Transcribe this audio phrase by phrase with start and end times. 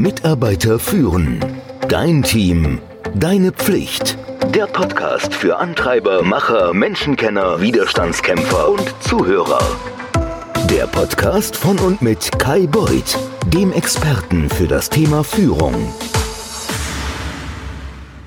[0.00, 1.40] Mitarbeiter führen.
[1.88, 2.80] Dein Team.
[3.14, 4.18] Deine Pflicht.
[4.54, 9.64] Der Podcast für Antreiber, Macher, Menschenkenner, Widerstandskämpfer und Zuhörer.
[10.68, 15.74] Der Podcast von und mit Kai Beuth, dem Experten für das Thema Führung.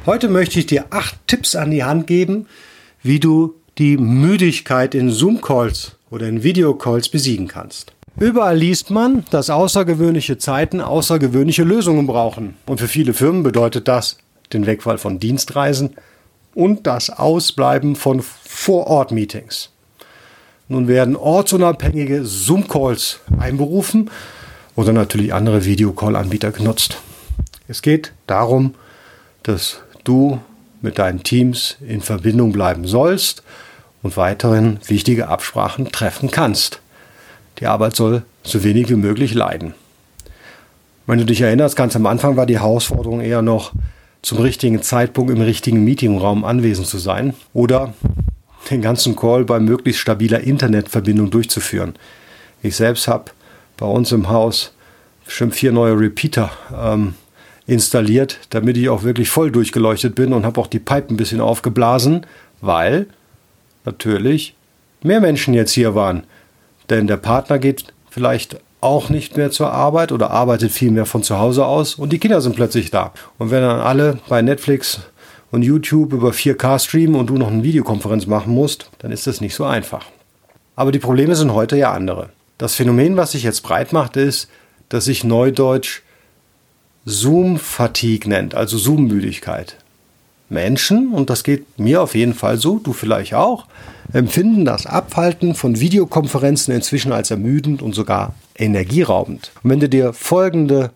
[0.05, 2.47] Heute möchte ich dir acht Tipps an die Hand geben,
[3.03, 7.96] wie du die Müdigkeit in Zoom-Calls oder in Videocalls besiegen kannst.
[8.19, 12.55] Überall liest man, dass außergewöhnliche Zeiten außergewöhnliche Lösungen brauchen.
[12.65, 14.17] Und für viele Firmen bedeutet das
[14.53, 15.91] den Wegfall von Dienstreisen
[16.55, 19.69] und das Ausbleiben von Vor-Ort-Meetings.
[20.67, 24.09] Nun werden ortsunabhängige Zoom-Calls einberufen
[24.75, 26.97] oder natürlich andere Videocall-Anbieter genutzt.
[27.67, 28.73] Es geht darum,
[29.43, 30.39] dass du
[30.81, 33.43] mit deinen Teams in Verbindung bleiben sollst
[34.01, 36.81] und weiterhin wichtige Absprachen treffen kannst.
[37.59, 39.73] Die Arbeit soll so wenig wie möglich leiden.
[41.07, 43.71] Wenn du dich erinnerst, ganz am Anfang war die Herausforderung eher noch,
[44.21, 47.93] zum richtigen Zeitpunkt im richtigen Meetingraum anwesend zu sein oder
[48.69, 51.93] den ganzen Call bei möglichst stabiler Internetverbindung durchzuführen.
[52.61, 53.31] Ich selbst habe
[53.77, 54.73] bei uns im Haus
[55.23, 57.13] bestimmt vier neue Repeater ähm,
[57.67, 61.39] installiert, damit ich auch wirklich voll durchgeleuchtet bin und habe auch die Pipe ein bisschen
[61.39, 62.25] aufgeblasen,
[62.59, 63.07] weil
[63.85, 64.55] natürlich
[65.03, 66.23] mehr Menschen jetzt hier waren.
[66.89, 71.23] Denn der Partner geht vielleicht auch nicht mehr zur Arbeit oder arbeitet viel mehr von
[71.23, 73.11] zu Hause aus und die Kinder sind plötzlich da.
[73.37, 74.99] Und wenn dann alle bei Netflix
[75.51, 79.41] und YouTube über 4K streamen und du noch eine Videokonferenz machen musst, dann ist das
[79.41, 80.05] nicht so einfach.
[80.75, 82.29] Aber die Probleme sind heute ja andere.
[82.57, 84.49] Das Phänomen, was sich jetzt breit macht, ist,
[84.89, 86.01] dass sich Neudeutsch
[87.05, 89.77] Zoom-Fatigue nennt, also Zoom-Müdigkeit.
[90.49, 93.65] Menschen, und das geht mir auf jeden Fall so, du vielleicht auch,
[94.13, 99.51] empfinden das Abhalten von Videokonferenzen inzwischen als ermüdend und sogar energieraubend.
[99.61, 100.91] Und wenn du dir folgende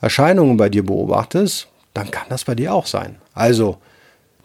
[0.00, 3.16] Erscheinungen bei dir beobachtest, dann kann das bei dir auch sein.
[3.34, 3.76] Also,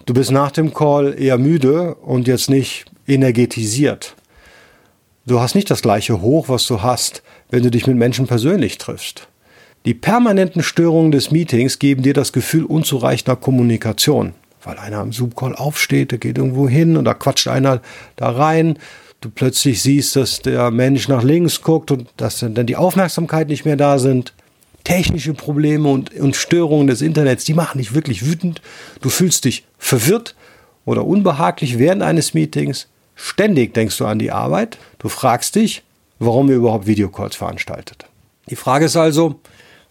[0.06, 4.16] du bist nach dem Call eher müde und jetzt nicht energetisiert.
[5.26, 8.78] Du hast nicht das gleiche Hoch, was du hast, wenn du dich mit Menschen persönlich
[8.78, 9.28] triffst.
[9.86, 15.56] Die permanenten Störungen des Meetings geben dir das Gefühl unzureichender Kommunikation weil einer am Zoom-Call
[15.56, 17.82] aufsteht, der geht irgendwo hin und da quatscht einer
[18.16, 18.78] da rein.
[19.22, 23.66] Du plötzlich siehst, dass der Mensch nach links guckt und dass dann die Aufmerksamkeit nicht
[23.66, 24.34] mehr da sind.
[24.84, 28.62] Technische Probleme und, und Störungen des Internets, die machen dich wirklich wütend.
[29.02, 30.36] Du fühlst dich verwirrt
[30.86, 32.88] oder unbehaglich während eines Meetings.
[33.16, 34.80] Ständig denkst du an die Arbeit.
[34.98, 35.84] Du fragst dich,
[36.18, 38.06] warum ihr überhaupt Videocalls veranstaltet.
[38.50, 39.40] Die Frage ist also,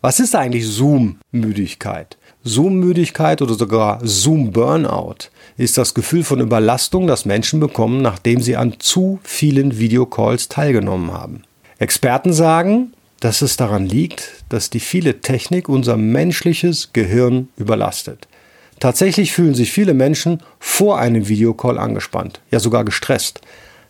[0.01, 2.17] was ist eigentlich Zoom-Müdigkeit?
[2.43, 5.29] Zoom-Müdigkeit oder sogar Zoom-Burnout
[5.59, 11.13] ist das Gefühl von Überlastung, das Menschen bekommen, nachdem sie an zu vielen Videocalls teilgenommen
[11.13, 11.43] haben.
[11.79, 18.27] Experten sagen, dass es daran liegt, dass die viele Technik unser menschliches Gehirn überlastet.
[18.81, 23.43] Tatsächlich fühlen sich viele Menschen vor einem Videocall angespannt, ja sogar gestresst.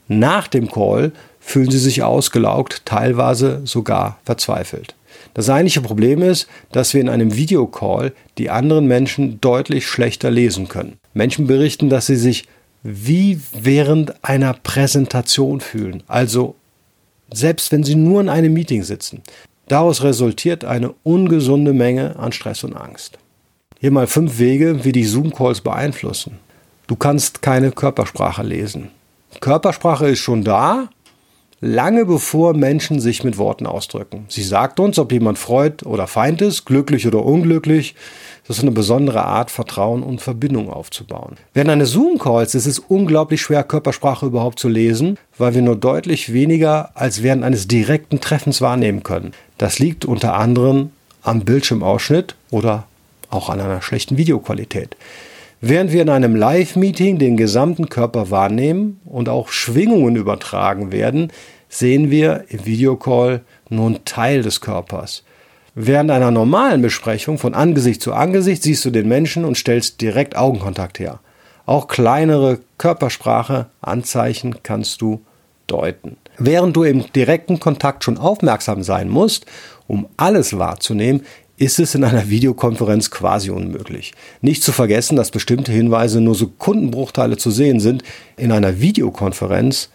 [0.09, 4.97] Nach dem Call fühlen sie sich ausgelaugt, teilweise sogar verzweifelt.
[5.35, 10.69] Das eigentliche Problem ist, dass wir in einem Videocall die anderen Menschen deutlich schlechter lesen
[10.69, 10.99] können.
[11.15, 12.47] Menschen berichten, dass sie sich
[12.83, 16.55] wie während einer Präsentation fühlen, also
[17.33, 19.23] selbst wenn sie nur in einem Meeting sitzen.
[19.69, 23.19] Daraus resultiert eine ungesunde Menge an Stress und Angst.
[23.79, 26.39] Hier mal fünf Wege, wie die Zoom-Calls beeinflussen.
[26.87, 28.89] Du kannst keine Körpersprache lesen.
[29.41, 30.89] Körpersprache ist schon da,
[31.61, 34.25] lange bevor Menschen sich mit Worten ausdrücken.
[34.29, 37.95] Sie sagt uns, ob jemand Freud oder Feind ist, glücklich oder unglücklich.
[38.47, 41.37] Das ist eine besondere Art, Vertrauen und Verbindung aufzubauen.
[41.55, 46.33] Während eines Zoom-Calls ist es unglaublich schwer, Körpersprache überhaupt zu lesen, weil wir nur deutlich
[46.33, 49.33] weniger als während eines direkten Treffens wahrnehmen können.
[49.59, 50.91] Das liegt unter anderem
[51.23, 52.85] am Bildschirmausschnitt oder
[53.29, 54.97] auch an einer schlechten Videoqualität.
[55.63, 61.31] Während wir in einem Live-Meeting den gesamten Körper wahrnehmen und auch Schwingungen übertragen werden,
[61.69, 65.23] sehen wir im Videocall nur einen Teil des Körpers.
[65.75, 70.35] Während einer normalen Besprechung von Angesicht zu Angesicht siehst du den Menschen und stellst direkt
[70.35, 71.21] Augenkontakt her.
[71.67, 75.21] Auch kleinere Körpersprache, Anzeichen kannst du
[75.67, 76.17] deuten.
[76.39, 79.45] Während du im direkten Kontakt schon aufmerksam sein musst,
[79.87, 81.23] um alles wahrzunehmen,
[81.61, 84.15] ist es in einer Videokonferenz quasi unmöglich.
[84.41, 88.03] Nicht zu vergessen, dass bestimmte Hinweise nur Sekundenbruchteile zu sehen sind.
[88.39, 89.91] In einer Videokonferenz,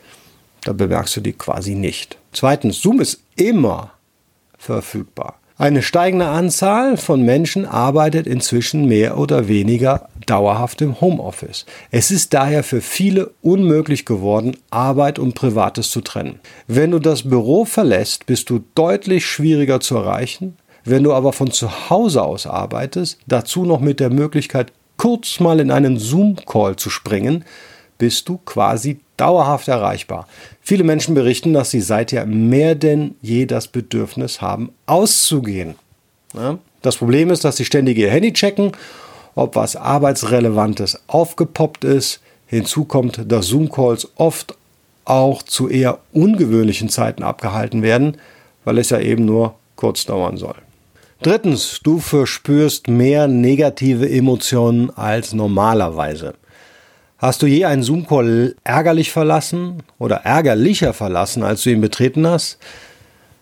[0.64, 2.20] da bemerkst du die quasi nicht.
[2.34, 3.94] Zweitens, Zoom ist immer
[4.60, 5.40] verfügbar.
[5.58, 11.66] Eine steigende Anzahl von Menschen arbeitet inzwischen mehr oder weniger dauerhaft im Homeoffice.
[11.90, 16.40] Es ist daher für viele unmöglich geworden, Arbeit und Privates zu trennen.
[16.68, 21.50] Wenn du das Büro verlässt, bist du deutlich schwieriger zu erreichen, Wenn du aber von
[21.50, 26.92] zu Hause aus arbeitest, dazu noch mit der Möglichkeit, kurz mal in einen Zoom-Call zu
[26.92, 27.44] springen,
[27.98, 30.28] bist du quasi dauerhaft erreichbar.
[30.62, 35.76] Viele Menschen berichten, dass sie seither mehr denn je das Bedürfnis haben, auszugehen.
[36.82, 38.74] Das Problem ist, dass sie ständig ihr Handy checken,
[39.34, 42.22] ob was Arbeitsrelevantes aufgepoppt ist.
[42.46, 44.56] Hinzu kommt, dass Zoom-Calls oft
[45.04, 48.18] auch zu eher ungewöhnlichen Zeiten abgehalten werden,
[48.66, 50.56] weil es ja eben nur kurz dauern soll.
[51.22, 56.36] Drittens, du verspürst mehr negative Emotionen als normalerweise.
[57.18, 62.58] Hast du je einen Zoom-Call ärgerlich verlassen oder ärgerlicher verlassen, als du ihn betreten hast?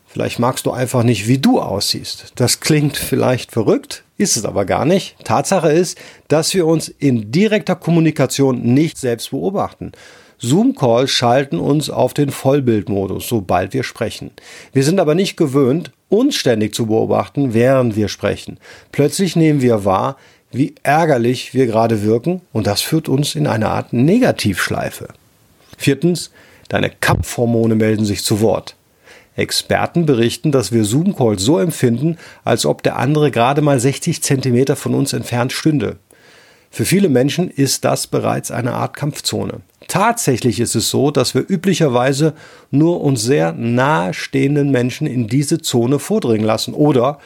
[0.06, 2.34] Vielleicht magst du einfach nicht, wie du aussiehst.
[2.36, 5.16] Das klingt vielleicht verrückt, ist es aber gar nicht.
[5.26, 5.98] Tatsache ist,
[6.28, 9.92] dass wir uns in direkter Kommunikation nicht selbst beobachten.
[10.38, 14.30] Zoom-Calls schalten uns auf den Vollbildmodus, sobald wir sprechen.
[14.72, 18.60] Wir sind aber nicht gewöhnt, uns ständig zu beobachten, während wir sprechen.
[18.92, 20.18] Plötzlich nehmen wir wahr,
[20.52, 25.08] wie ärgerlich wir gerade wirken und das führt uns in eine Art Negativschleife.
[25.76, 26.30] Viertens,
[26.70, 28.76] deine Kampfhormone melden sich zu Wort.
[29.36, 34.76] Experten berichten, dass wir Zoom-Calls so empfinden, als ob der andere gerade mal 60 Zentimeter
[34.76, 35.98] von uns entfernt stünde.
[36.70, 39.62] Für viele Menschen ist das bereits eine Art Kampfzone.
[39.94, 42.34] Tatsächlich ist es so, dass wir üblicherweise
[42.72, 47.20] nur uns sehr nahestehenden Menschen in diese Zone vordringen lassen oder,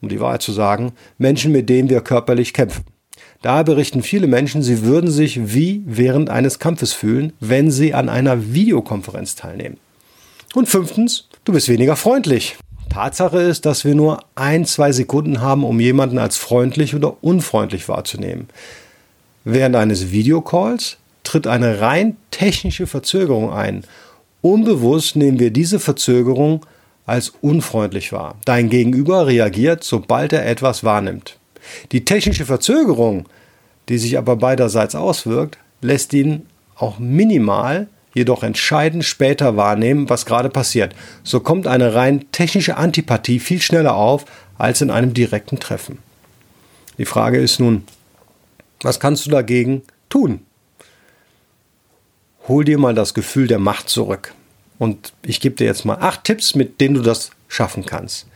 [0.00, 2.84] um die Wahrheit zu sagen, Menschen, mit denen wir körperlich kämpfen.
[3.42, 8.08] Daher berichten viele Menschen, sie würden sich wie während eines Kampfes fühlen, wenn sie an
[8.08, 9.78] einer Videokonferenz teilnehmen.
[10.54, 12.56] Und fünftens, du bist weniger freundlich.
[12.90, 17.88] Tatsache ist, dass wir nur ein, zwei Sekunden haben, um jemanden als freundlich oder unfreundlich
[17.88, 18.46] wahrzunehmen.
[19.42, 23.84] Während eines Videocalls tritt eine rein technische Verzögerung ein.
[24.42, 26.64] Unbewusst nehmen wir diese Verzögerung
[27.06, 28.36] als unfreundlich wahr.
[28.44, 31.38] Dein Gegenüber reagiert, sobald er etwas wahrnimmt.
[31.92, 33.26] Die technische Verzögerung,
[33.88, 40.48] die sich aber beiderseits auswirkt, lässt ihn auch minimal jedoch entscheidend später wahrnehmen, was gerade
[40.48, 40.94] passiert.
[41.24, 44.24] So kommt eine rein technische Antipathie viel schneller auf
[44.56, 45.98] als in einem direkten Treffen.
[46.96, 47.82] Die Frage ist nun,
[48.82, 50.40] was kannst du dagegen tun?
[52.46, 54.34] Hol dir mal das Gefühl der Macht zurück.
[54.78, 58.26] Und ich gebe dir jetzt mal acht Tipps, mit denen du das schaffen kannst.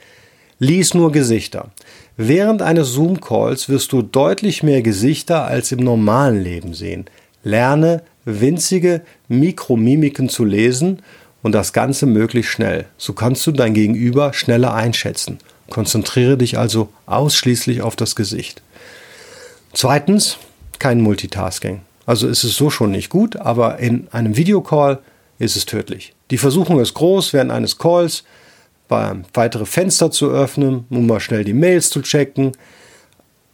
[0.58, 1.70] Lies nur Gesichter.
[2.16, 7.06] Während eines Zoom-Calls wirst du deutlich mehr Gesichter als im normalen Leben sehen.
[7.44, 11.02] Lerne winzige Mikromimiken zu lesen
[11.42, 12.86] und das Ganze möglichst schnell.
[12.96, 15.38] So kannst du dein Gegenüber schneller einschätzen.
[15.70, 18.62] Konzentriere dich also ausschließlich auf das Gesicht.
[19.74, 20.38] Zweitens,
[20.78, 21.82] kein Multitasking.
[22.08, 25.00] Also ist es so schon nicht gut, aber in einem Videocall
[25.38, 26.14] ist es tödlich.
[26.30, 28.24] Die Versuchung ist groß, während eines Calls
[28.88, 32.52] weitere Fenster zu öffnen, um mal schnell die Mails zu checken,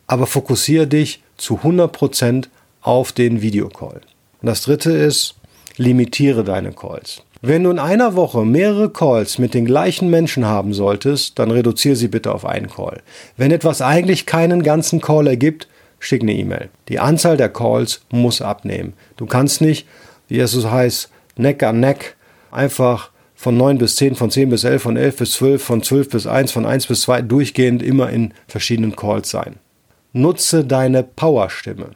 [0.06, 2.46] aber fokussiere dich zu 100%
[2.80, 4.02] auf den Videocall.
[4.40, 5.34] Und das dritte ist,
[5.76, 7.22] limitiere deine Calls.
[7.42, 11.96] Wenn du in einer Woche mehrere Calls mit den gleichen Menschen haben solltest, dann reduziere
[11.96, 13.02] sie bitte auf einen Call.
[13.36, 15.66] Wenn etwas eigentlich keinen ganzen Call ergibt,
[15.98, 16.68] schick eine E-Mail.
[16.88, 18.94] Die Anzahl der Calls muss abnehmen.
[19.16, 19.86] Du kannst nicht,
[20.28, 22.16] wie es so heißt, Neck an Neck,
[22.50, 26.08] einfach von 9 bis 10, von 10 bis 11, von 11 bis 12, von 12
[26.08, 29.56] bis 1, von 1 bis 2 durchgehend immer in verschiedenen Calls sein.
[30.12, 31.90] Nutze deine Powerstimme.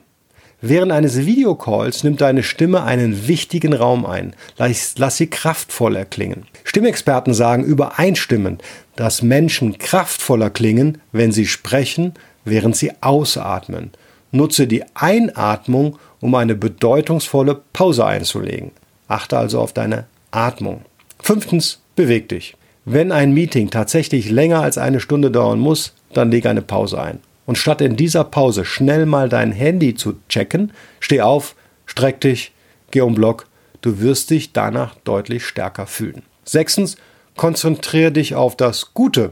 [0.60, 4.34] Während eines Videocalls nimmt deine Stimme einen wichtigen Raum ein.
[4.56, 6.46] Lass, lass sie kraftvoll erklingen.
[6.64, 8.62] Stimmexperten sagen übereinstimmend,
[8.96, 12.14] dass Menschen kraftvoller klingen, wenn sie sprechen,
[12.50, 13.92] während sie ausatmen.
[14.30, 18.72] Nutze die Einatmung, um eine bedeutungsvolle Pause einzulegen.
[19.06, 20.82] Achte also auf deine Atmung.
[21.20, 22.54] Fünftens, beweg dich.
[22.84, 27.20] Wenn ein Meeting tatsächlich länger als eine Stunde dauern muss, dann leg eine Pause ein.
[27.46, 31.54] Und statt in dieser Pause schnell mal dein Handy zu checken, steh auf,
[31.86, 32.52] streck dich,
[32.90, 33.46] geh um Block.
[33.80, 36.22] Du wirst dich danach deutlich stärker fühlen.
[36.44, 36.96] Sechstens,
[37.36, 39.30] konzentriere dich auf das Gute.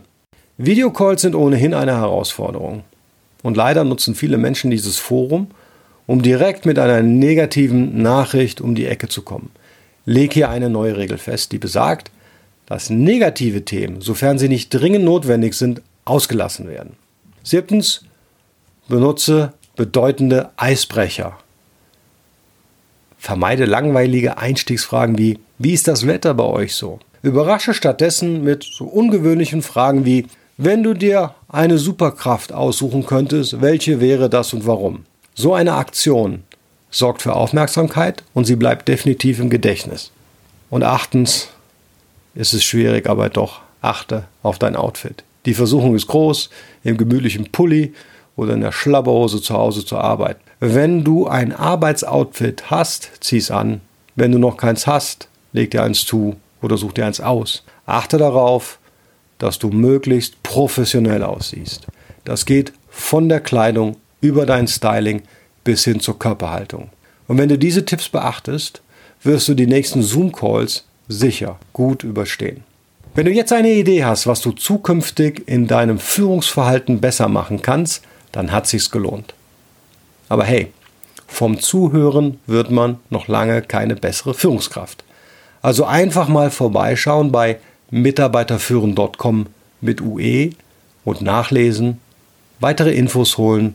[0.56, 2.84] Videocalls sind ohnehin eine Herausforderung.
[3.46, 5.46] Und leider nutzen viele Menschen dieses Forum,
[6.08, 9.50] um direkt mit einer negativen Nachricht um die Ecke zu kommen.
[10.04, 12.10] Leg hier eine neue Regel fest, die besagt,
[12.66, 16.96] dass negative Themen, sofern sie nicht dringend notwendig sind, ausgelassen werden.
[17.44, 18.02] Siebtens,
[18.88, 21.38] benutze bedeutende Eisbrecher.
[23.16, 26.98] Vermeide langweilige Einstiegsfragen wie, wie ist das Wetter bei euch so?
[27.22, 30.26] Überrasche stattdessen mit so ungewöhnlichen Fragen wie,
[30.58, 35.04] wenn du dir eine Superkraft aussuchen könntest, welche wäre das und warum?
[35.34, 36.44] So eine Aktion
[36.90, 40.12] sorgt für Aufmerksamkeit und sie bleibt definitiv im Gedächtnis.
[40.70, 41.48] Und achtens
[42.34, 45.24] ist es schwierig, aber doch achte auf dein Outfit.
[45.44, 46.50] Die Versuchung ist groß,
[46.84, 47.94] im gemütlichen Pulli
[48.34, 50.40] oder in der Schlabberhose zu Hause zu arbeiten.
[50.58, 53.82] Wenn du ein Arbeitsoutfit hast, zieh's an.
[54.14, 57.62] Wenn du noch keins hast, leg dir eins zu oder such dir eins aus.
[57.84, 58.78] Achte darauf,
[59.38, 61.86] dass du möglichst professionell aussiehst.
[62.24, 65.22] Das geht von der Kleidung über dein Styling
[65.64, 66.90] bis hin zur Körperhaltung.
[67.28, 68.82] Und wenn du diese Tipps beachtest,
[69.22, 72.64] wirst du die nächsten Zoom-Calls sicher gut überstehen.
[73.14, 78.02] Wenn du jetzt eine Idee hast, was du zukünftig in deinem Führungsverhalten besser machen kannst,
[78.32, 79.34] dann hat sich's gelohnt.
[80.28, 80.72] Aber hey,
[81.26, 85.04] vom Zuhören wird man noch lange keine bessere Führungskraft.
[85.62, 87.58] Also einfach mal vorbeischauen bei
[87.90, 89.46] mitarbeiterführen.com
[89.80, 90.50] mit UE
[91.04, 92.00] und nachlesen,
[92.60, 93.74] weitere Infos holen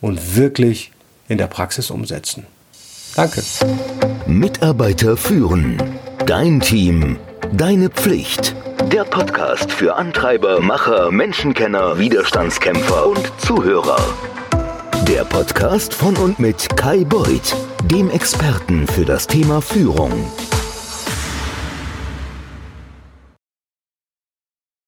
[0.00, 0.92] und wirklich
[1.28, 2.46] in der Praxis umsetzen.
[3.14, 3.42] Danke.
[4.26, 5.82] Mitarbeiter führen.
[6.26, 7.18] Dein Team.
[7.52, 8.54] Deine Pflicht.
[8.92, 13.98] Der Podcast für Antreiber, Macher, Menschenkenner, Widerstandskämpfer und Zuhörer.
[15.08, 20.12] Der Podcast von und mit Kai Beuth, dem Experten für das Thema Führung.